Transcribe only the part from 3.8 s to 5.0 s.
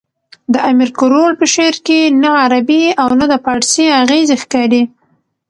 اغېزې ښکاري.